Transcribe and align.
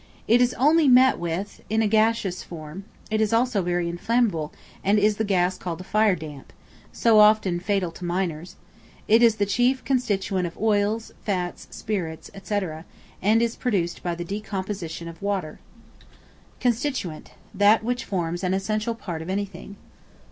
It 0.27 0.41
is 0.41 0.55
only 0.55 0.87
met 0.87 1.19
with 1.19 1.61
in 1.69 1.83
a 1.83 1.87
gaseous 1.87 2.41
form; 2.41 2.85
it 3.11 3.21
is 3.21 3.31
also 3.31 3.61
very 3.61 3.87
inflammable, 3.87 4.51
and 4.83 4.97
is 4.97 5.17
the 5.17 5.23
gas 5.23 5.59
called 5.59 5.77
the 5.79 5.83
fire 5.83 6.15
damp, 6.15 6.51
so 6.91 7.19
often 7.19 7.59
fatal 7.59 7.91
to 7.91 8.03
miners; 8.03 8.55
it 9.07 9.21
is 9.21 9.35
the 9.35 9.45
chief 9.45 9.85
constituent 9.85 10.47
of 10.47 10.57
oils, 10.57 11.11
fats, 11.23 11.67
spirits, 11.69 12.31
&c. 12.41 12.59
and 13.21 13.43
is 13.43 13.55
produced 13.55 14.01
by 14.01 14.15
the 14.15 14.25
decomposition 14.25 15.07
of 15.07 15.21
water. 15.21 15.59
Constituent, 16.59 17.33
that 17.53 17.83
which 17.83 18.03
forms 18.03 18.43
an 18.43 18.55
essential 18.55 18.95
part 18.95 19.21
of 19.21 19.29
anything. 19.29 19.75